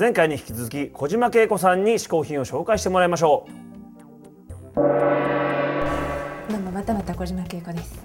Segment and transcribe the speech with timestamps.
[0.00, 3.50] 前回に引き続き小島恵子さんに試行品を紹介してもらいましょう。
[6.50, 8.00] どうもまたまた小島恵子です。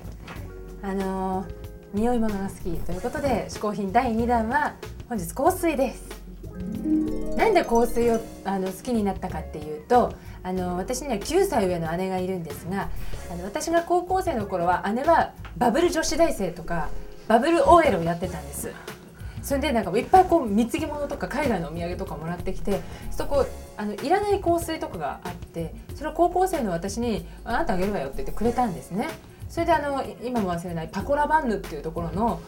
[0.81, 1.47] あのー、
[1.93, 4.75] 匂い物が好きということで試行品第2弾は
[5.07, 6.03] 本日香水です。
[7.37, 12.89] なんで香水をあの好きになったかっていうとあの私には9歳上の姉がいるんですが
[13.31, 16.89] あの私が高校生の頃は姉はバブル女子大生とか
[17.29, 18.73] バブル OL をやってたんです。
[19.45, 22.81] それでなんかいっぱいこう貢ぎ物とか海外のお土産とかもらってきて
[23.11, 23.45] そこ
[23.77, 29.07] あのいらない香水とかがあってそれを高校生の私に「あなたあげるわよ」って言ってくれたんですね。
[29.47, 32.41] それであの今も忘れない Paco Rabanne っていうところの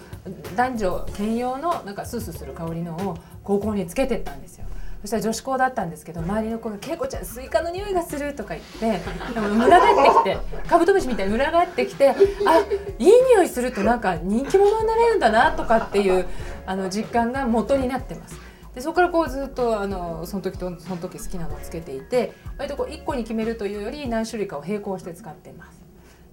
[0.56, 4.66] 男女兼用のなんかスースーする香りのを高校につけてったんですよ。
[5.02, 9.02] そしたら女子校だったんですけど周りの子が「恵子ちゃんスイカの匂いがする」とか言って
[9.34, 10.38] でも群がってきて
[10.68, 12.10] カブトムシみたいに群がってきて
[12.46, 12.60] 「あ
[13.00, 16.26] いい匂いするとなんか人気者になれるんだな」とかっていう
[16.66, 18.48] あの実感が元になってます。
[18.74, 25.82] でそこからこうずっとあのその時とその時好きなのをつけていて割とこう1個に決めるというより何種類かを並行して使ってます。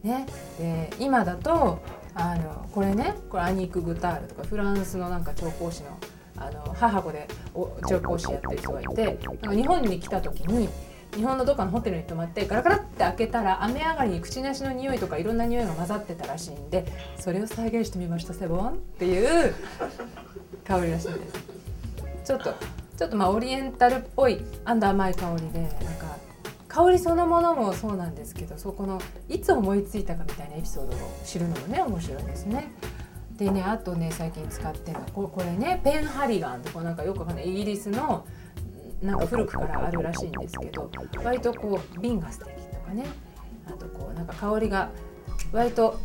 [0.02, 0.26] ね、
[0.58, 1.78] で今だと
[2.14, 5.88] あのこれねこれアニーク・グタールとかフランスのなんか調香師の
[6.36, 7.28] あの母子で
[7.88, 10.68] 調香師やってる人がいてなんか日本に来た時に
[11.14, 16.86] 日本のどっかのホテルに泊まってガラガラって開けたら雨上がりに口なしの匂いとかいろんな匂いが混ざってたらしいんで
[17.18, 19.54] それを再現してみましたセボンっていう
[20.66, 21.34] 香りらしいです
[22.24, 22.54] ちょっと
[22.96, 26.16] ちょっとまあオリエンタルっぽいアンダー甘い香りでなんか
[26.68, 32.66] 香りそのものもそうなんですけどそこのいつ思いついたかみたいなエピソードを知るのもね面白いですね。
[33.36, 37.50] でねあとね最近使ってるのここれねペンハリガンってこうなんかよくわかんない。
[37.50, 38.26] イギリスの
[39.02, 40.90] なんか古くからあるらしいんですけど
[41.22, 43.04] 割とこう瓶が素敵とかね。
[43.66, 44.90] あとこうなんか香りが
[45.52, 45.98] 割と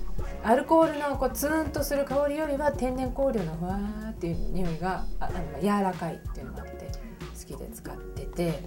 [0.43, 6.89] アルコールのこうツーンとする香りよりは天然香料のふわーっていう匂いがあの柔らかいっていうのがあって
[7.37, 8.63] 好きで使ってて。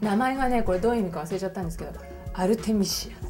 [0.00, 1.92] 名前がねこれどういう意味か忘れちゃったんですけど
[2.34, 3.25] アルテミシア、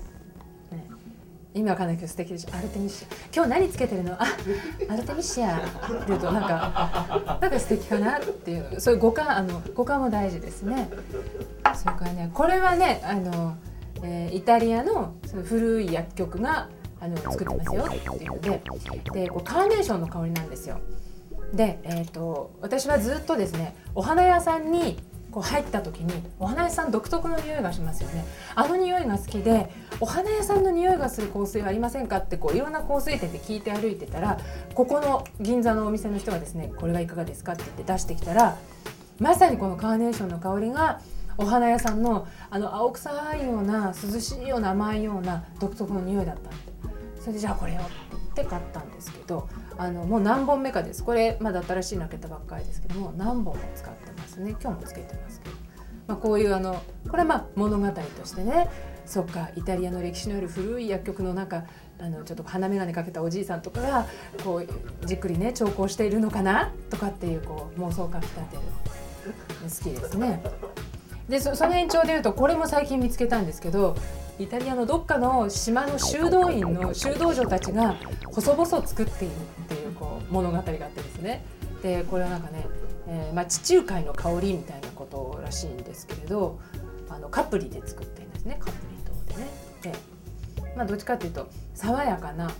[1.56, 2.54] 意味わかんないけど素敵でしょ。
[2.54, 3.14] アルテミシア。
[3.34, 4.12] 今日何つけてるの？
[4.12, 4.26] あ
[4.90, 5.56] アルテミシア。
[5.56, 5.66] って
[6.08, 8.78] 言うとなんかなんか素敵かなっていう。
[8.78, 10.88] そういう五感あの五感も大事ですね。
[11.74, 12.30] それからね。
[12.34, 13.56] これはねあの、
[14.02, 16.68] えー、イタリアのその古い薬局が
[17.00, 18.62] あの作ってますよっていうので。
[19.22, 20.78] でこうカーネーションの香りなんですよ。
[21.54, 24.98] で、えーと私はずっとですねお花屋さんに
[25.36, 28.24] こう入った時にお花屋さん独特の匂いがしますよね。
[28.54, 29.70] あの匂いが好きで
[30.00, 34.38] お花屋さんの匂いがする香水はありませんかってこういろんな香水店で聞いて歩いてたら
[34.74, 38.56] ここの銀座のお店の人がですねこれはいかがですかって言って出してきたら
[39.18, 41.02] まさにこのカーネーションの香りが
[41.36, 46.50] お花屋さんのあの青臭いような涼しいような甘いような独特の匂いだった
[47.20, 47.80] それでじゃあこれをっ
[48.34, 49.46] て買ったんですけど
[49.78, 51.04] あのもう何本目かです。
[51.04, 54.50] これまだ新しいの開けたばっかりですけども何本も使ってますね。
[54.50, 55.54] 今日もつけてますけど、
[56.06, 58.68] まあ、こういうあのこれはまあ物語としてね。
[59.06, 61.62] そっかイタリアの歴史のある古い薬局の中
[62.00, 64.06] あのちょっと鼻眼鏡かけたおじいさんとかが
[64.42, 66.72] こうじっくりね調香しているのかな？
[66.90, 68.62] とかっていうこう妄想をかきたてる
[69.62, 70.42] 好きですね。
[71.28, 73.96] でその延長でいうとこれも最近見つけたんですけど
[74.38, 81.44] イタリアのどっかの島の修道院の修道女たちが細々作っているっていうこう物語があってですね
[81.82, 82.66] でこれはなんかね、
[83.08, 86.58] えー、まあ、地中海の香りみたいなことらしいんですけれど
[87.08, 89.50] あのカプリで作ってるんですねカプリ糖でね。
[89.82, 90.16] で
[90.76, 92.50] まあ、どっちかっていうと爽やかな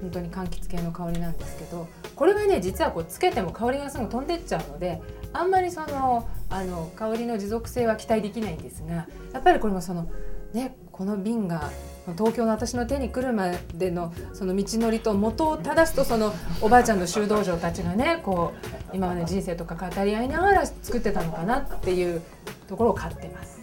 [0.00, 5.02] 本当に柑橘系の香りなんですけどこれがね実はこうつけても香りがすぐ飛んでっちゃうので
[5.32, 10.08] あんまりそのあの香りの持続性は期待できないんですがやっぱりこれもその
[10.52, 11.70] ねこの瓶が
[12.16, 18.54] 東京の私の手に来るまでのその道のりと元を正すとそのおばあちゃんの修道場たちがねこ
[18.92, 22.22] う今まで人生とか語り合いながら作ってたのかなっていう
[22.68, 23.56] ところを買ってます。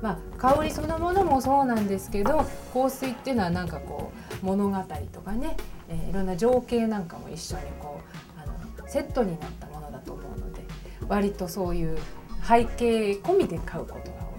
[0.00, 4.10] まあ、香りそのものもそうなんですけど香水っていうのはなんかこ
[4.42, 4.76] う物語
[5.12, 5.56] とかね、
[5.88, 8.00] えー、いろんな情景なんかも一緒にこ
[8.36, 10.64] うあのセットになったものだと思うので
[11.06, 11.96] 割とそういう
[12.42, 14.31] 背景込みで買うことがあ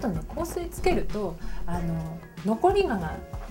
[0.00, 1.36] とね香水つけると
[1.66, 2.96] あの残りが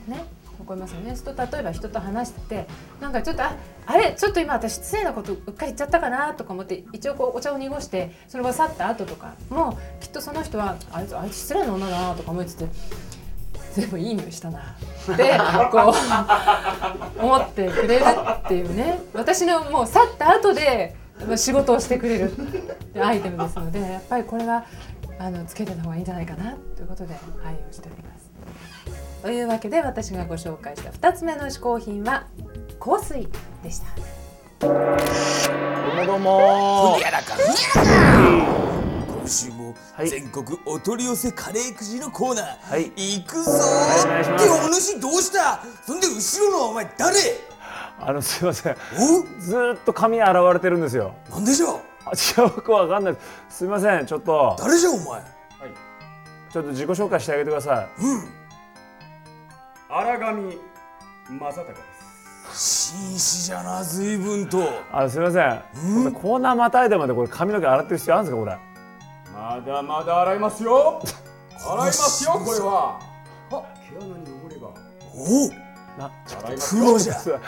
[0.07, 0.23] ね
[0.59, 1.15] 残りますよね。
[1.15, 2.67] と例えば人と話してて
[3.01, 3.55] なんかちょっとあ
[3.85, 12.69] あれちょっと今私失礼なことうっかり言っちゃったかなとか思って一応こうお茶を濁してその場去った後とかもきっとその人はあいつあいつ失礼な女だなとか思ってて
[13.73, 14.59] 全部いい匂いしたな。
[14.59, 15.37] って
[15.71, 15.93] こ
[17.19, 18.05] う思ってくれる
[18.45, 18.99] っていうね。
[19.13, 20.95] 私のもう去った後で
[21.35, 22.31] 仕事をしてくれる
[23.01, 24.65] アイテムですのでやっぱりこれは
[25.23, 27.15] あのつけてた方がいいんじゃないかなということで
[27.45, 28.29] 愛用しております。
[29.21, 32.27] というわけで私がご紹介した2つ目の嗜好品は
[32.77, 33.29] 香水
[33.63, 33.85] でした。
[34.59, 34.73] どう
[35.95, 36.97] もどうも。
[36.99, 38.53] やらかふやらか。
[39.21, 42.91] 今週もはい全国お取り寄せカレーくじのコーナー、はい。
[42.97, 43.51] 行くぞ。
[43.51, 44.43] はいお願いします。
[44.43, 45.63] ってお主どうした？
[45.85, 47.17] そんで後ろのお前誰？
[47.97, 48.73] あのすいません。
[48.73, 51.15] おずーっと髪洗われてるんですよ。
[51.29, 53.13] なんでじゃあ違う僕わかんない。
[53.13, 53.19] で
[53.49, 54.55] すすいませんちょっと。
[54.59, 55.21] 誰じゃお前？
[56.51, 57.87] ちょっと自己紹介してあげてください。
[59.89, 60.57] 荒上
[61.29, 61.75] 正隆で
[62.53, 62.93] す。
[62.95, 64.59] 紳士じゃな随分と。
[64.91, 65.49] あすいません。
[66.03, 68.57] これコーナーまたいでまでこれ髪の毛洗ってる必要あるんですかこれ。
[69.33, 71.01] まだまだ洗いますよ。
[71.65, 72.99] 洗いますよこれは。
[73.51, 74.67] あ毛穴に汚れが。
[75.15, 77.39] おなちょ洗いますプロじゃっと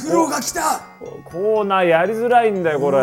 [0.00, 0.80] プロが来た。
[1.24, 2.98] コーナーやりづらいんだよこれ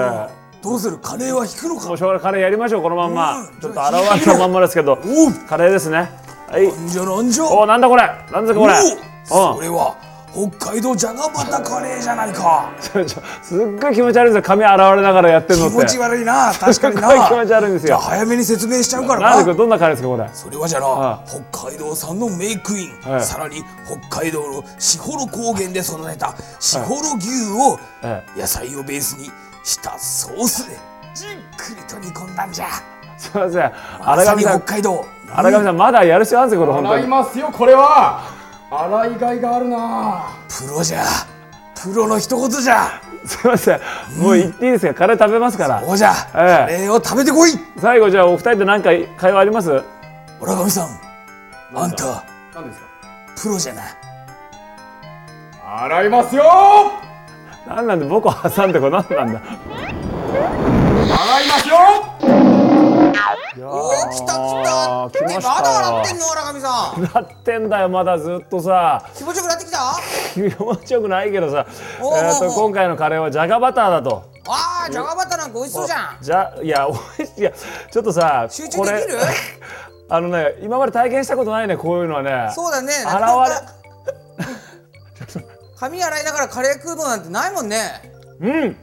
[0.65, 0.97] どうする？
[0.97, 1.87] カレーは引くのか？
[1.89, 2.23] もうしょうがない。
[2.23, 3.37] カレーやりましょうこのまんま。
[3.41, 3.59] うん。
[3.61, 4.93] ちょっと洗われたまんまですけど。
[4.93, 4.99] おう。
[5.47, 6.09] カレーですね。
[6.49, 6.67] はい。
[6.67, 7.45] なんじゃなんじゃ？
[7.45, 8.01] おなんだこれ？
[8.31, 8.73] なんだこれ？
[9.29, 9.53] おう。
[9.53, 9.55] ん。
[9.57, 9.95] それは
[10.33, 12.73] 北海道じゃがバタカレーじゃないか。
[12.81, 14.41] ちょちょすっごい気持ち悪いんですよ。
[14.41, 15.75] 髪洗われながらやってんのって。
[15.75, 16.51] 気持ち悪いな。
[16.59, 17.87] 確かにすっごい気持なち悪いんですよ。
[17.87, 19.29] じゃあ早めに説明しちゃうからな。
[19.29, 20.29] なんでこれどんなカレーですかこれ。
[20.33, 21.19] それはじゃあな
[21.51, 23.21] 北海道産のメイクイン、はい。
[23.21, 23.63] さらに
[24.09, 29.29] 北海道の士幌高原で育てた士幌牛をえ野菜をベースに
[29.65, 30.77] したソースで
[31.15, 32.67] じっくりと煮込んだんじゃ。
[33.17, 33.71] すいません。
[34.01, 34.59] 荒上さん。
[34.61, 35.05] 北海道。
[35.33, 38.21] 荒上さんまだやる必要あるんですよこれ本当洗いにますよこれは。
[38.69, 40.25] 洗いがいがあるな。
[40.47, 41.03] プロじゃ。
[41.81, 43.01] プロの一言じゃ。
[43.25, 43.79] すいません。
[44.19, 44.93] もう言っていいですか？
[44.93, 45.83] カレー食べますから。
[45.83, 46.35] おじゃ、ええ。
[46.35, 47.51] カレーを食べてこい。
[47.79, 49.81] 最後じゃあお二人で何か会話あります？
[50.39, 50.89] 村上さん。
[51.73, 52.23] あんた。
[52.53, 52.85] 何ですか？
[53.41, 53.81] プロじゃな
[55.83, 56.43] 洗いますよ
[57.67, 59.41] 何なんで僕を挟んでこれ何なんだ。
[60.31, 61.75] 洗いますよ
[63.57, 65.09] おー来た来た。
[65.11, 65.41] 来ました。
[65.41, 69.03] よまだ洗ってんの村上さんなってんだよまだずっとさ。
[69.15, 69.95] 気持ちよくなってきた？
[70.33, 71.65] 気持ちよくないけどさ。
[72.01, 72.19] おうおうおう。
[72.19, 74.23] えーと今回のカレーはじゃがバターだと。
[74.47, 76.17] あーじゃがバターなんか美味しそうじゃん。
[76.21, 76.99] じゃいやおいし
[77.37, 77.39] い。
[77.39, 77.51] いや
[77.91, 79.17] ちょっとさ集中できる？
[80.09, 82.51] あのね今まで体験したことないねこういうのはね。
[82.53, 82.93] そうだね。
[82.93, 83.55] 洗われ
[85.85, 87.77] 髪洗いながらカレー食うのなんてないもんね。
[88.39, 88.51] うん。
[88.53, 88.75] うん。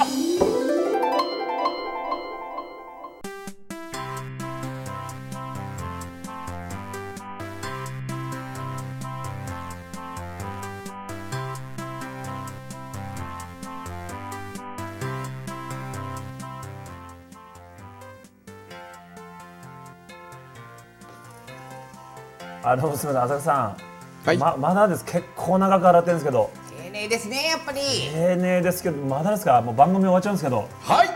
[22.68, 23.78] あのすみません浅香さん、
[24.26, 24.38] はい。
[24.38, 25.06] ままだです。
[25.06, 26.50] 結構長く洗ってるんですけど。
[26.76, 27.80] 丁寧ですねやっぱり。
[28.12, 29.62] 丁寧ですけどまだですか？
[29.62, 30.68] もう番組終わっちゃうんですけど。
[30.82, 31.10] はい。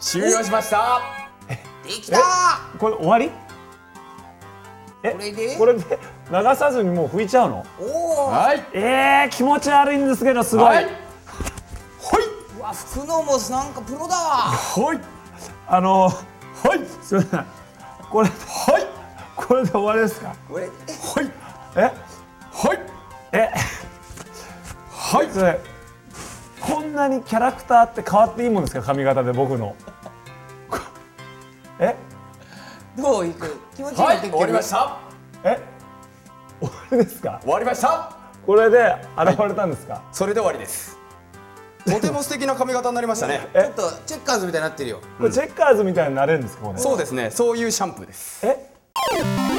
[0.00, 1.00] 終了しました。
[1.84, 2.18] できた
[2.80, 3.30] これ終わり？
[5.04, 5.12] え？
[5.12, 5.56] これで？
[5.56, 5.98] これで？
[6.32, 7.64] 流さずにもう拭いちゃうの？
[7.78, 7.84] お
[8.24, 8.64] おはい。
[8.72, 10.86] えー、気持ち悪いんですけどすごい、はい。
[12.58, 14.50] うわ服のもなんかプロだわ。
[14.50, 15.00] はい。
[15.68, 16.12] あのは
[16.74, 16.80] い。
[17.04, 17.46] すみません。
[18.10, 18.91] これはい
[19.52, 20.34] これで終わりですか？
[20.48, 20.72] これはい。
[21.76, 21.80] え？
[21.82, 22.78] はい。
[23.32, 23.50] え？
[24.90, 25.30] はい。
[25.30, 25.60] それ
[26.58, 28.80] こんなにキャラクターって変わっていいもんですか？
[28.80, 29.76] 髪型で僕の。
[30.70, 30.78] こ
[31.78, 31.94] え？
[32.96, 33.54] どういく？
[33.76, 34.20] 気持ちいいはい。
[34.20, 34.96] 終わりました。
[35.44, 35.60] え？
[36.58, 37.40] 終わりですか？
[37.42, 38.16] 終わりました。
[38.46, 40.96] これで現れたんですか、それで終わりです。
[41.84, 43.46] とても素敵な髪型になりましたね。
[43.52, 45.02] ちょっとチェッカーズみたいになってるよ。
[45.18, 46.64] これチェッカーズみたいになれるんですか？
[46.68, 46.78] これ。
[46.78, 47.30] そうですね。
[47.30, 48.46] そういうシャンプーです。
[48.46, 48.61] え？
[49.12, 49.51] you